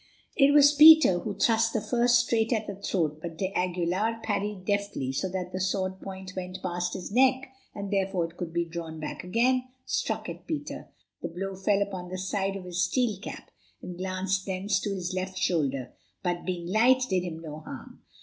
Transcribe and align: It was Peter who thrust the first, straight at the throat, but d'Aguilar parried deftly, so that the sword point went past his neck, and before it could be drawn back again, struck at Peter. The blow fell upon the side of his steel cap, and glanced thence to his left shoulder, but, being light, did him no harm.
It 0.35 0.51
was 0.51 0.73
Peter 0.73 1.19
who 1.19 1.35
thrust 1.35 1.73
the 1.73 1.79
first, 1.79 2.25
straight 2.25 2.51
at 2.51 2.65
the 2.65 2.73
throat, 2.75 3.19
but 3.21 3.37
d'Aguilar 3.37 4.21
parried 4.23 4.65
deftly, 4.65 5.11
so 5.11 5.29
that 5.29 5.51
the 5.51 5.59
sword 5.61 6.01
point 6.01 6.31
went 6.35 6.63
past 6.63 6.95
his 6.95 7.11
neck, 7.11 7.53
and 7.75 7.91
before 7.91 8.25
it 8.25 8.35
could 8.35 8.51
be 8.51 8.65
drawn 8.65 8.99
back 8.99 9.23
again, 9.23 9.63
struck 9.85 10.27
at 10.27 10.47
Peter. 10.47 10.89
The 11.21 11.27
blow 11.29 11.55
fell 11.55 11.83
upon 11.83 12.09
the 12.09 12.17
side 12.17 12.55
of 12.55 12.65
his 12.65 12.81
steel 12.81 13.19
cap, 13.21 13.51
and 13.83 13.95
glanced 13.95 14.47
thence 14.47 14.79
to 14.79 14.89
his 14.89 15.13
left 15.13 15.37
shoulder, 15.37 15.93
but, 16.23 16.47
being 16.47 16.65
light, 16.65 17.03
did 17.07 17.21
him 17.21 17.39
no 17.39 17.59
harm. 17.59 18.01